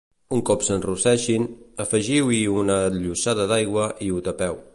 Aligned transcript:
Un 0.35 0.39
cop 0.49 0.63
s'enrosseixin, 0.67 1.45
afegiu-hi 1.85 2.41
una 2.63 2.79
llossada 2.97 3.49
d'aigua 3.53 3.89
i 4.09 4.11
ho 4.17 4.29
tapeu. 4.31 4.63